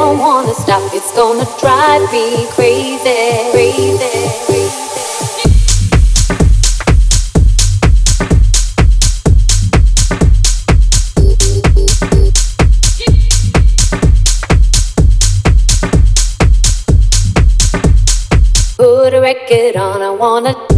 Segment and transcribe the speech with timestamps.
[0.00, 0.82] never wanna stop.
[0.94, 4.40] It's gonna drive me crazy, crazy.
[19.20, 20.00] record on.
[20.00, 20.69] I wanna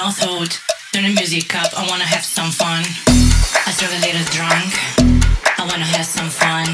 [0.00, 0.58] no thought,
[0.94, 2.82] turn the music up, I wanna have some fun.
[3.66, 4.72] I struggle a little drunk,
[5.60, 6.68] I wanna have some fun.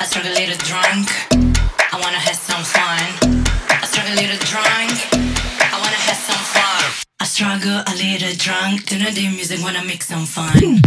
[0.00, 1.08] I struggle a little drunk,
[1.92, 3.00] I wanna have some fun.
[3.82, 4.92] I struggle a little drunk,
[5.72, 6.82] I wanna have some fun.
[7.20, 10.82] I struggle a little drunk, turn the music, wanna make some fun.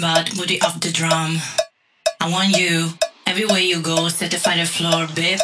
[0.00, 1.38] Booty off the drum.
[2.20, 2.90] I want you
[3.26, 5.38] everywhere you go, set the fire floor, babe.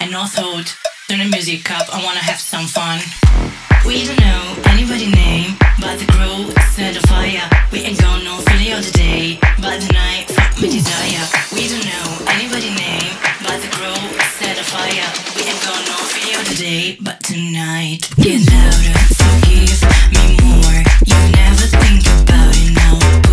[0.00, 0.74] And no thought,
[1.08, 3.00] turn the music up, I wanna have some fun.
[3.86, 7.46] We don't know anybody name, but the crew set the fire.
[7.70, 11.24] We ain't got no feeling of the day, but the night fuck desire.
[11.52, 13.14] We don't know anybody name,
[13.46, 14.00] but the crew
[14.40, 15.08] set the fire.
[15.36, 19.80] We ain't got no feeling of the day, but tonight get louder, forgive
[20.16, 20.80] me more.
[21.06, 23.23] You never think about it now.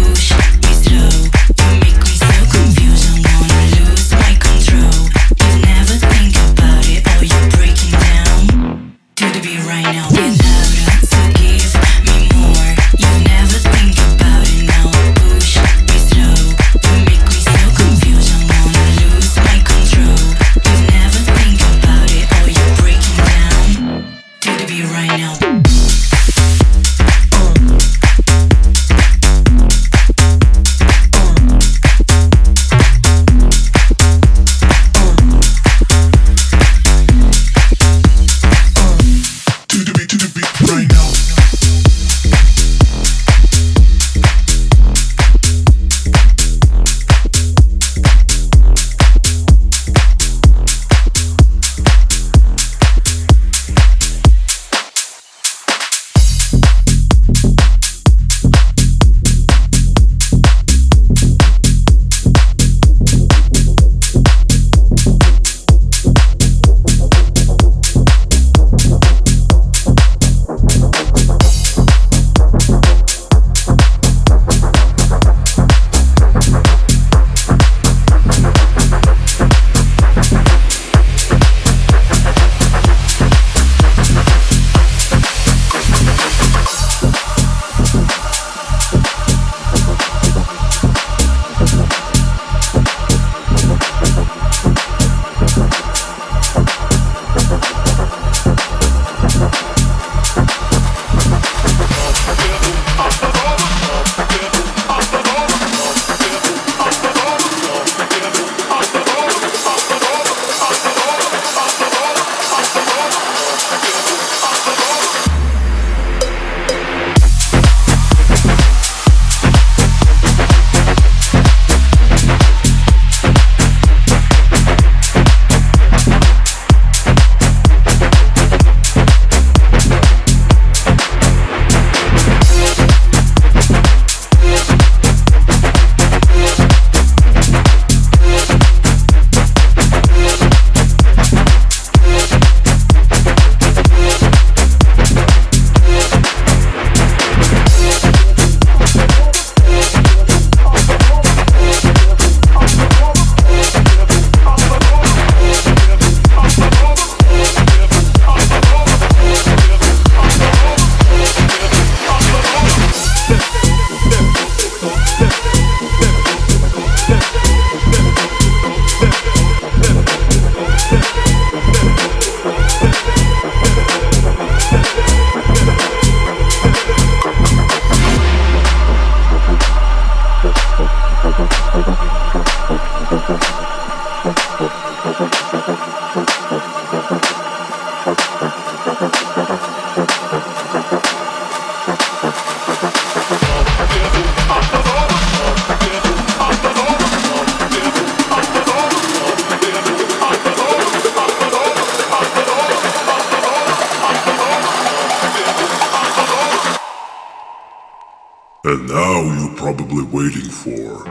[210.64, 211.11] For.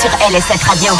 [0.00, 0.92] sur LSF Radio.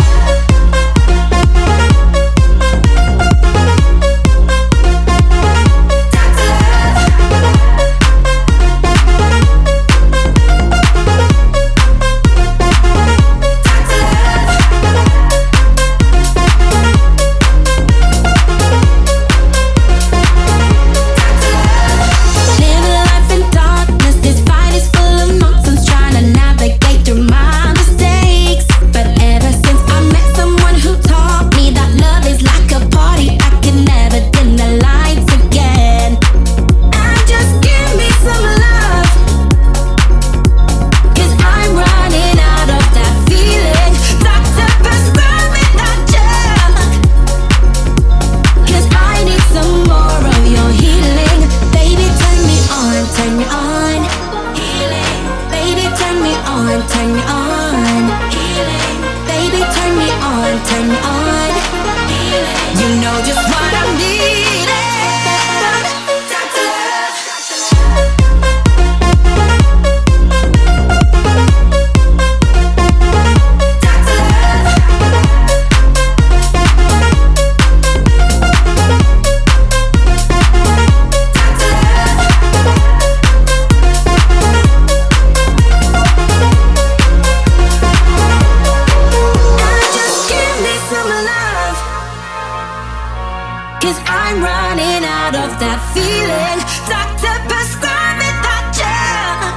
[93.86, 96.58] Cause I'm running out of that feeling.
[96.90, 99.54] Doctor, prescribe me that drug.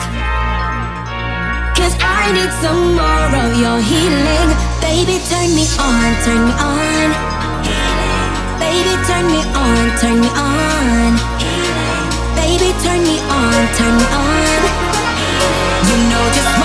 [1.74, 4.54] Cause I need some more of your healing.
[4.86, 7.10] Baby, turn me on, turn me on.
[8.62, 11.18] Baby, turn me on, turn me on.
[12.38, 14.62] Baby, turn me on, turn me on.
[15.90, 16.59] You know just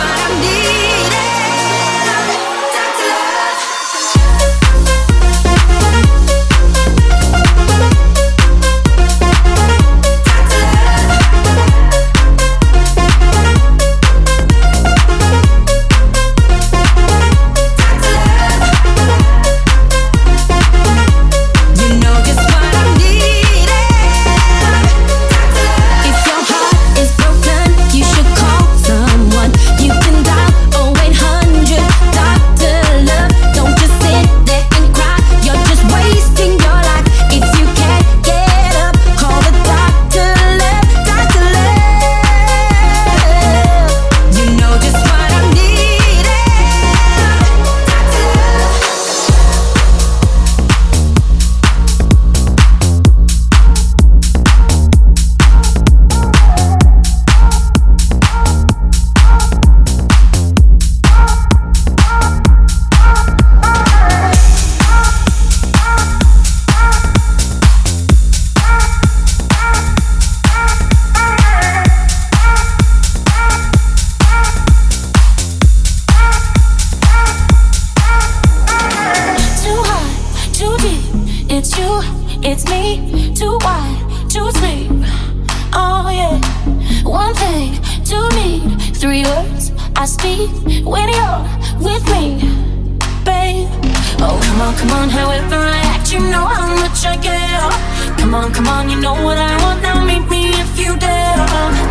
[94.79, 97.71] come on, however I act, you know how much I care.
[98.19, 101.37] Come on, come on, you know what I want now, meet me if you dare.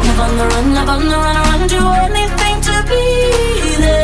[0.06, 3.06] Live on the run, live on the run, run, do anything to be
[3.84, 4.03] there.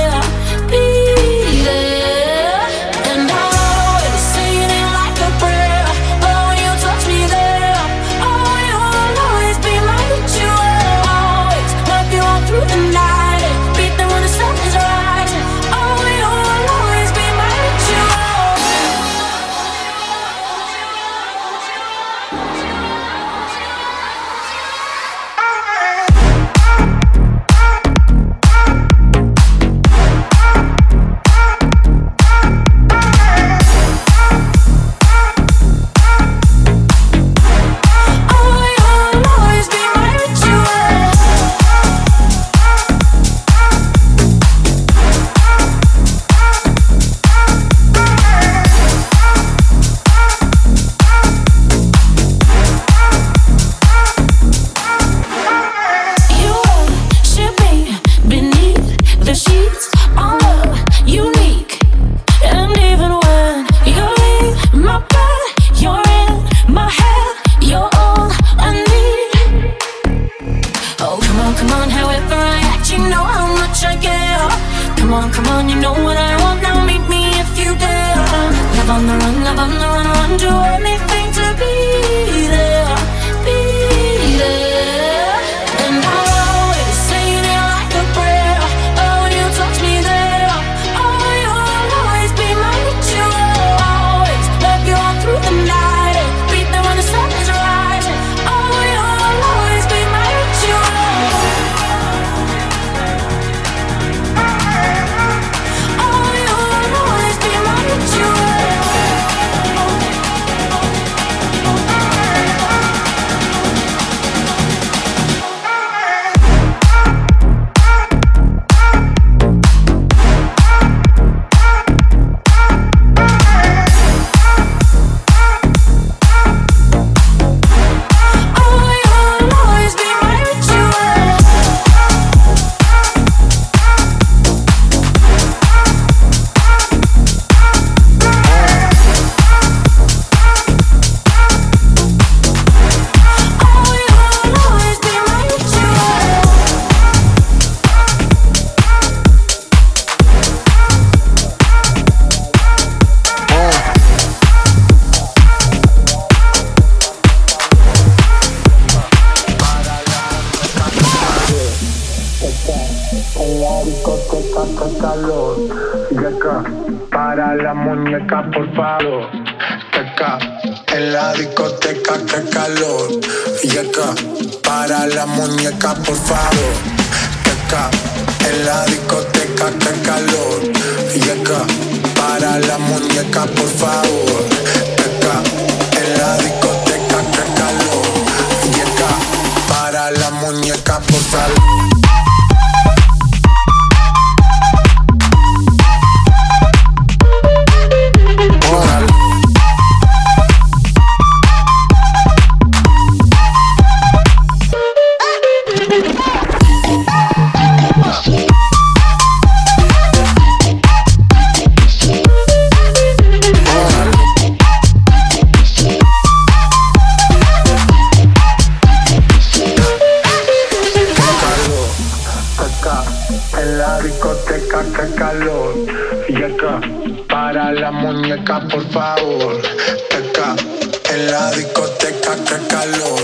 [231.27, 233.19] la discoteca, que calor.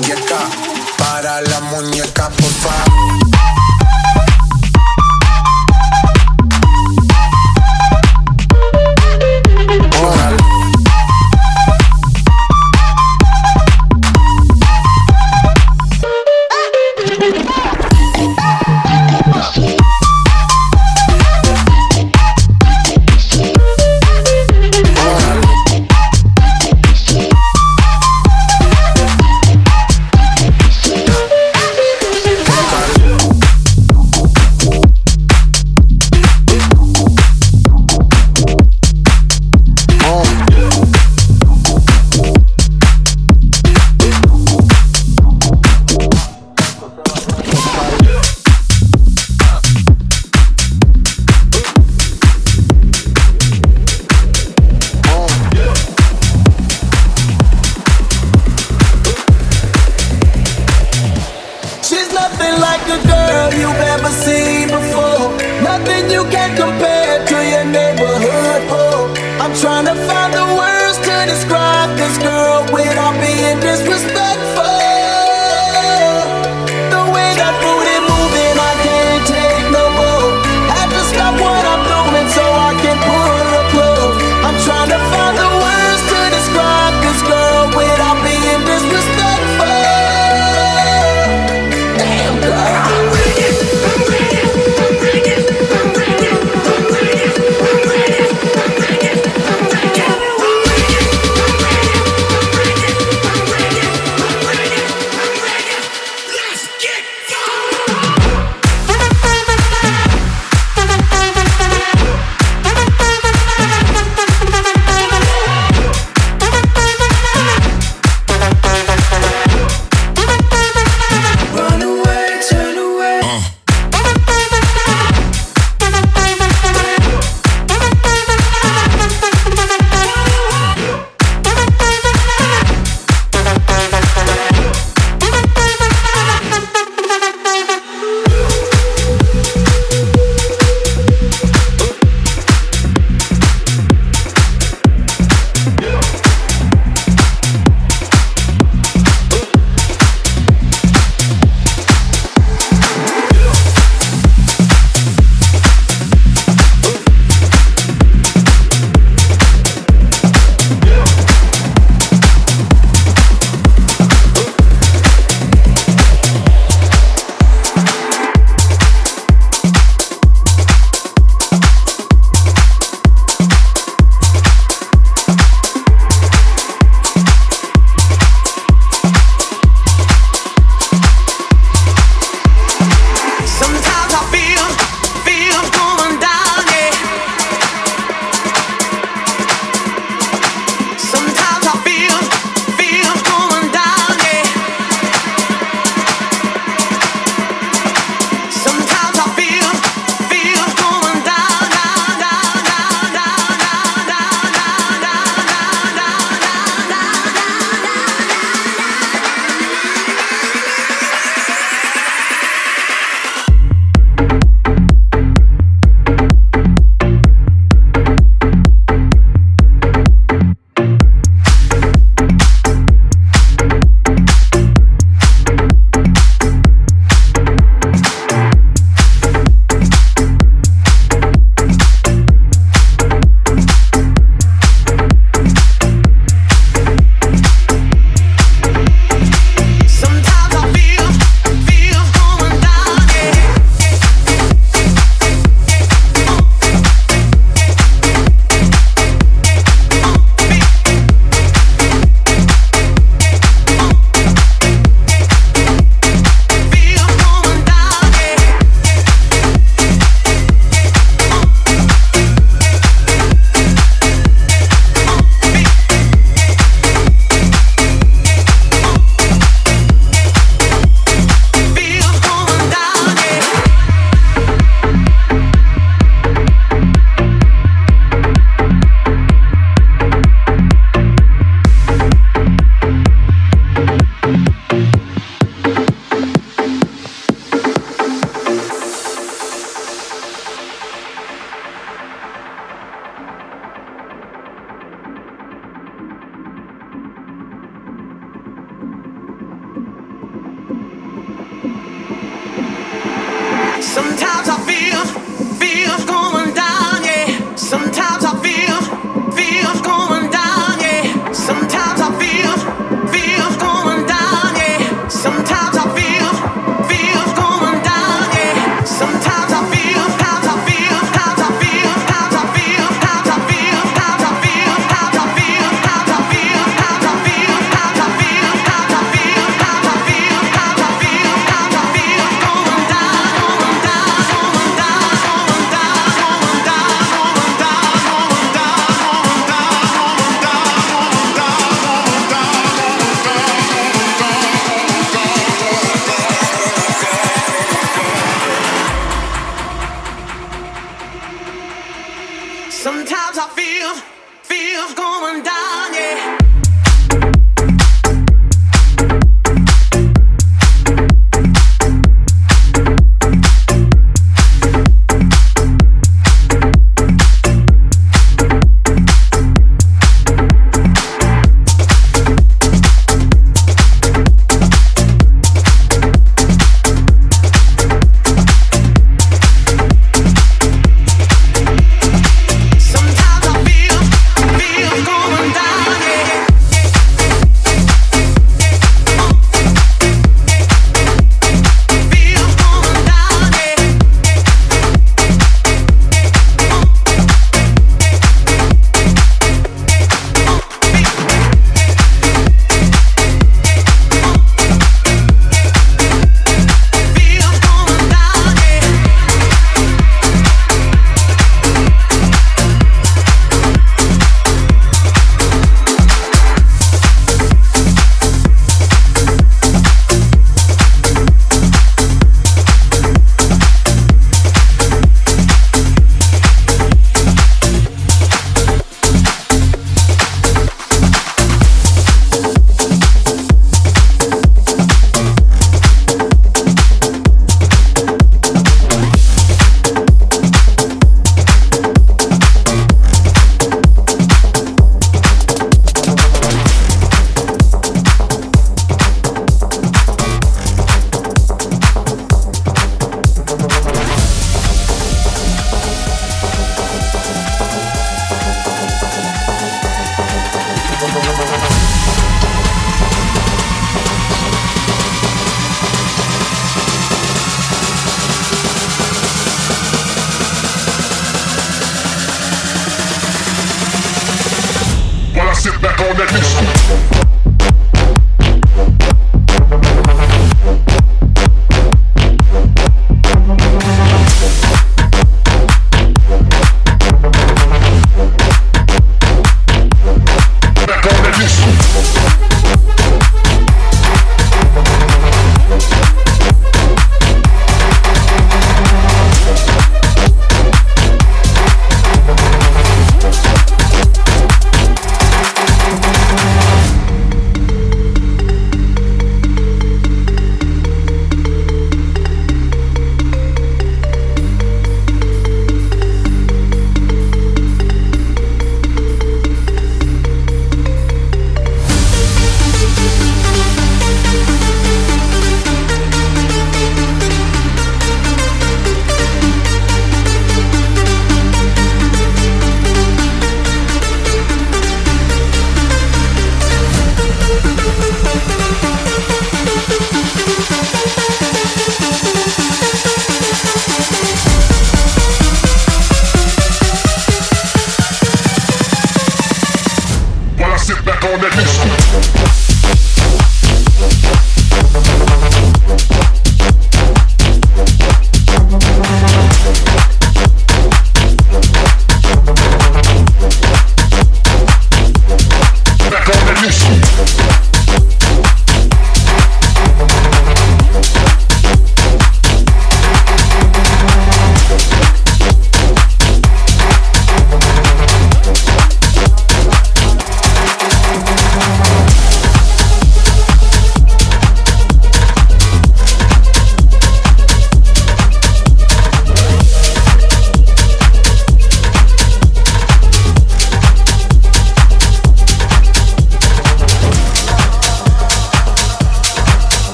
[0.00, 0.40] Yeca,
[0.98, 3.25] para la muñeca, por favor.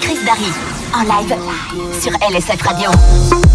[0.00, 0.52] Chris Darry
[0.94, 1.34] en live
[2.00, 3.49] sur LSF Radio.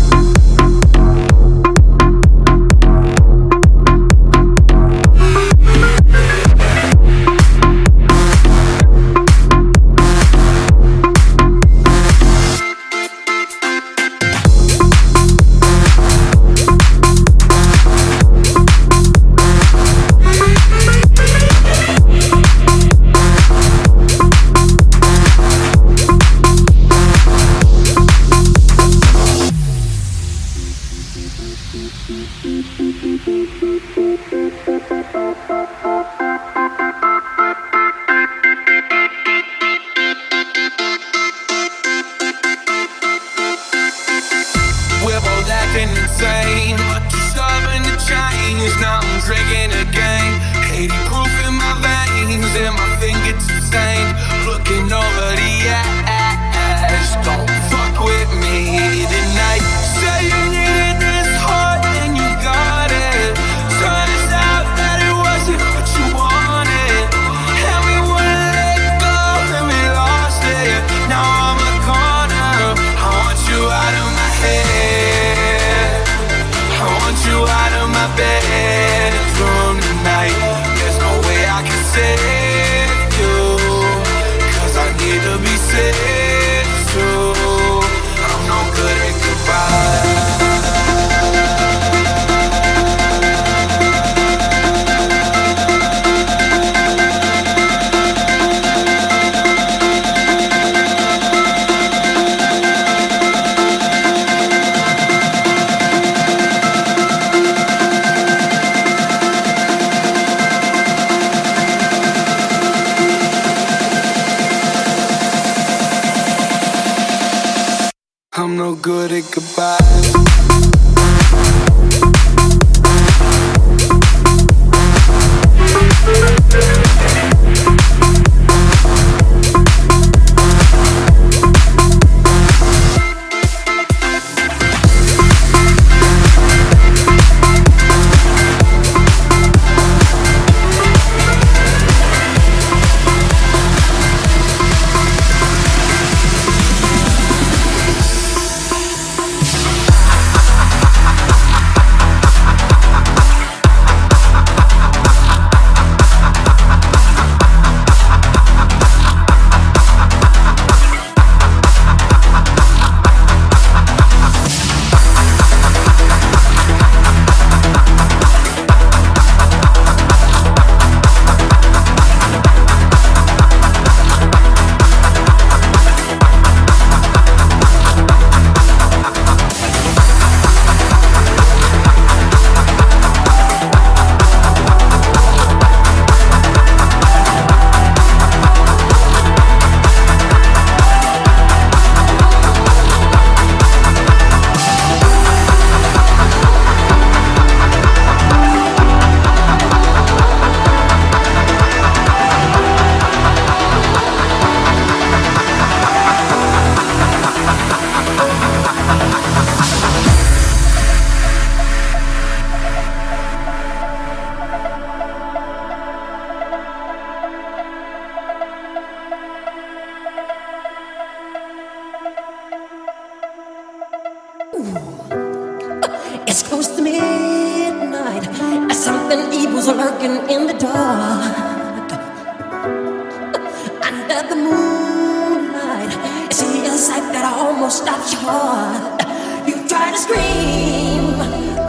[237.66, 239.01] Almost stops your heart.
[239.47, 241.18] You try to scream,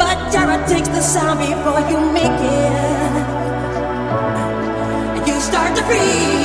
[0.01, 3.13] but terror takes the sound before you make it.
[5.17, 6.36] And you start to freeze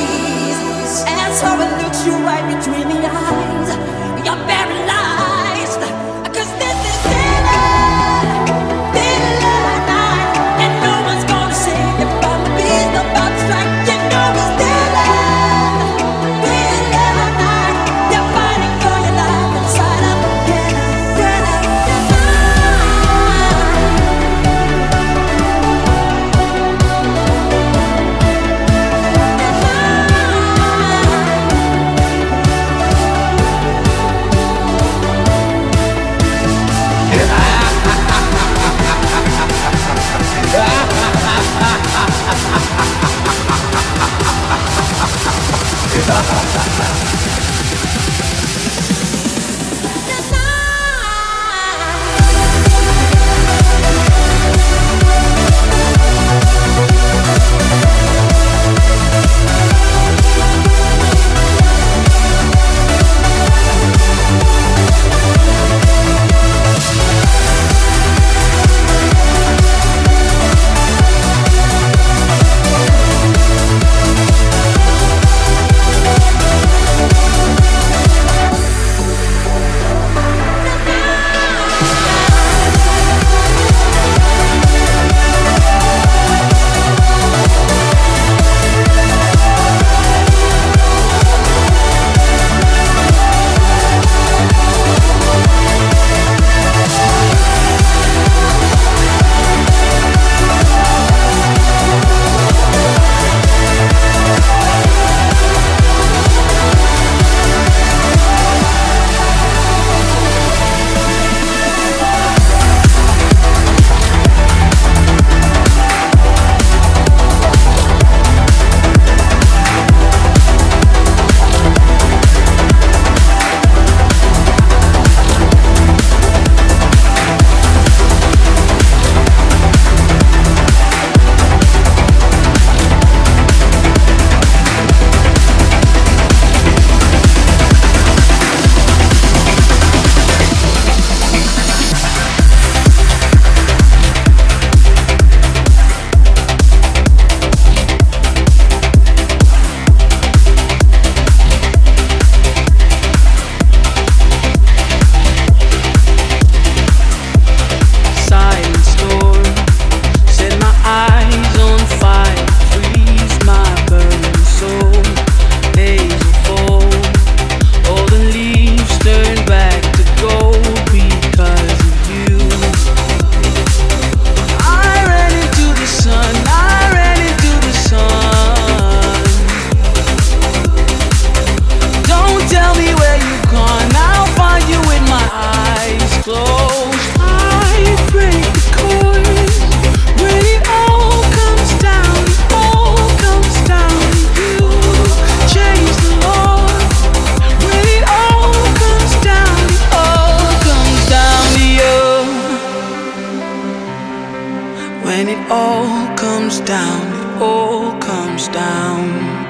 [206.17, 209.41] comes down, it all comes down.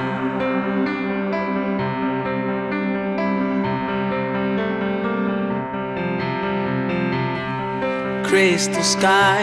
[8.31, 9.41] crystal sky.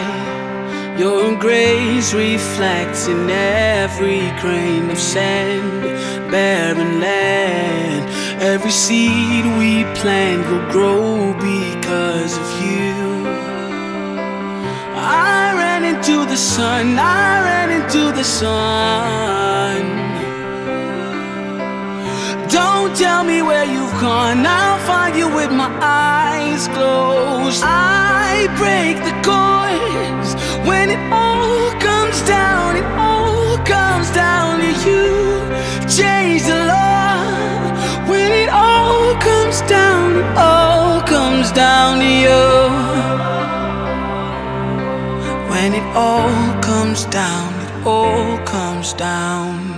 [0.97, 5.83] Your grace reflects in every grain of sand,
[6.31, 8.09] barren land.
[8.41, 13.27] Every seed we plant will grow because of you.
[14.95, 15.48] I
[15.79, 19.81] ran into the sun, I ran into the sun.
[22.49, 27.63] Don't tell me where you've gone, I'll find you with my eyes closed.
[27.63, 30.35] I break the chords
[30.67, 35.07] when it all comes down, it all comes down to you.
[35.87, 37.23] Change the law
[38.11, 43.38] when it all comes down, it all comes down to you.
[45.59, 49.68] When it all comes down, it all comes down.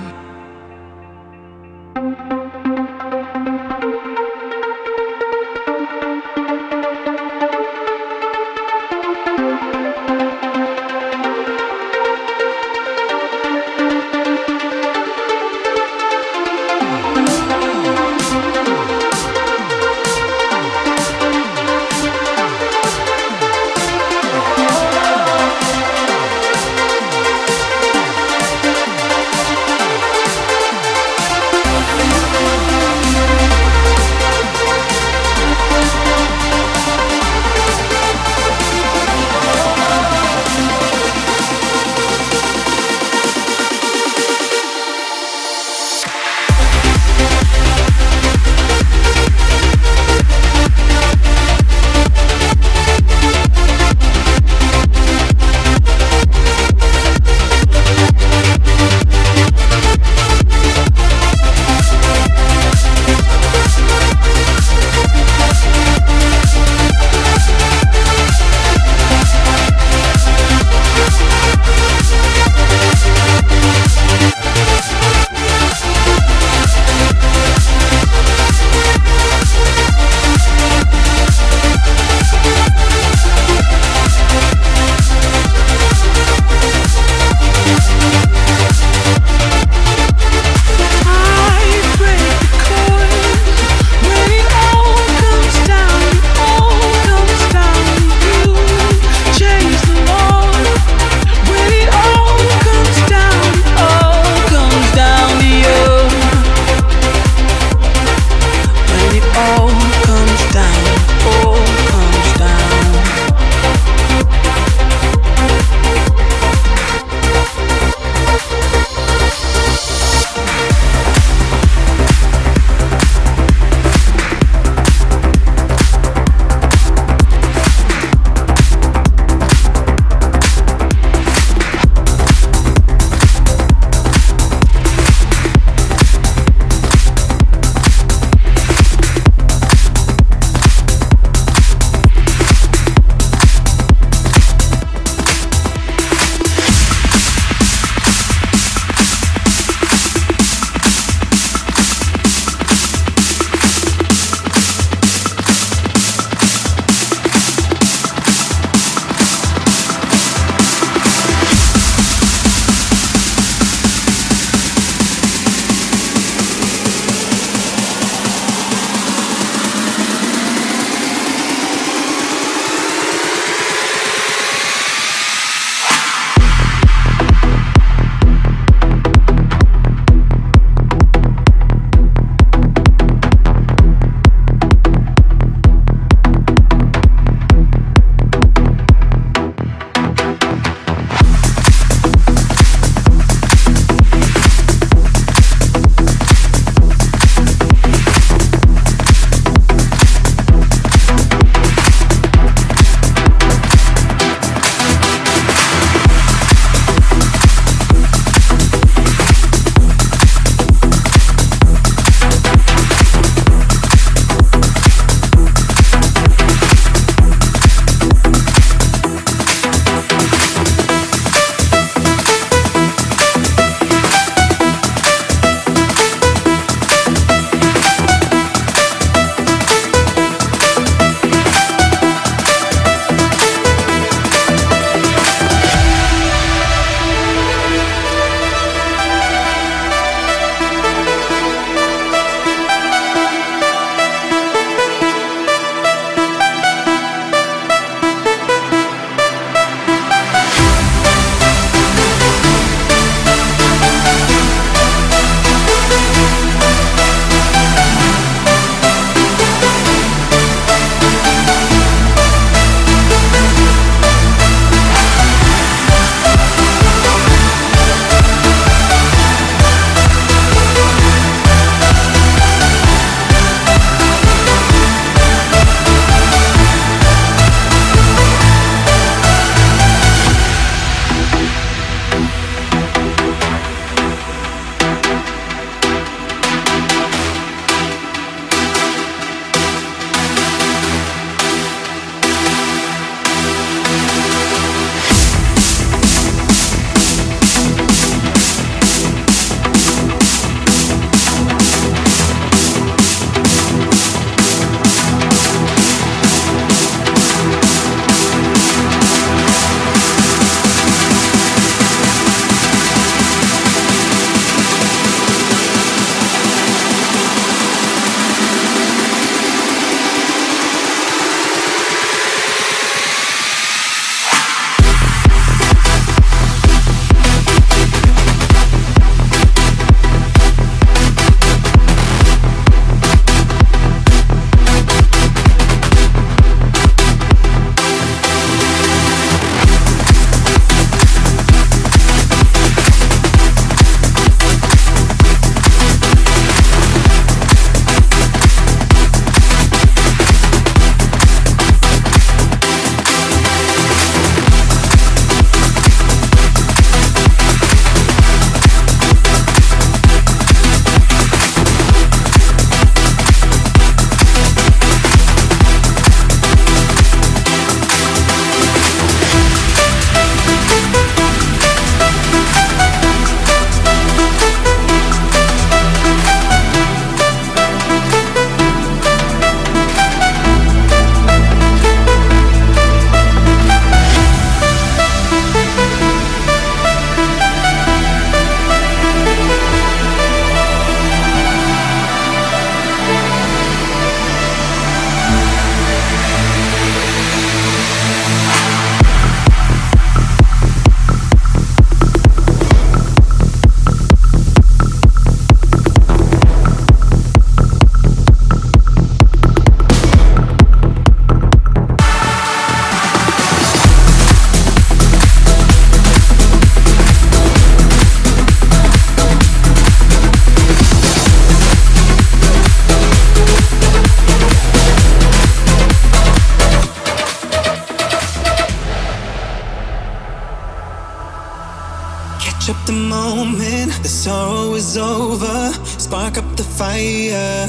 [434.03, 435.71] The sorrow is over.
[435.83, 437.67] Spark up the fire.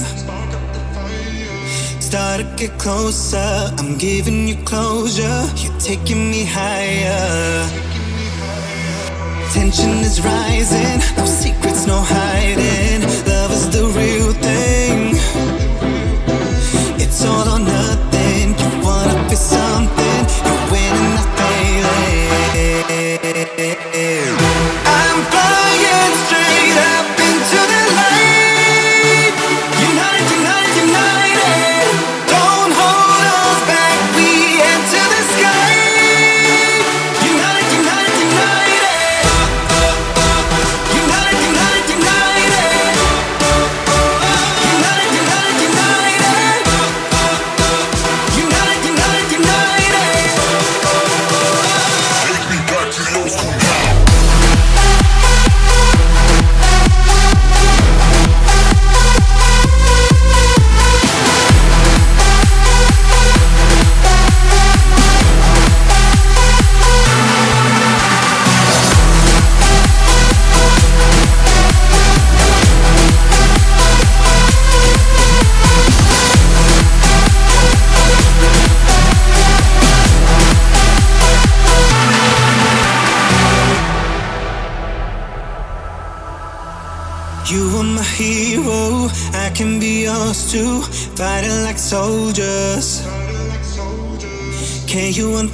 [2.01, 3.73] Start to get closer.
[3.79, 5.43] I'm giving you closure.
[5.57, 7.69] You're taking me higher.
[9.53, 10.99] Tension is rising.
[11.17, 13.03] No secrets, no hiding.
[13.29, 15.17] Love is the real thing.
[17.01, 18.49] It's all or nothing.
[18.61, 20.12] You wanna be something.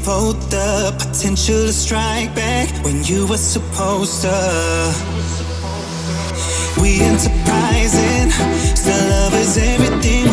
[0.09, 4.31] Unfold the potential to strike back when you were supposed to?
[6.81, 8.31] We enterprising,
[8.75, 10.28] still love is everything.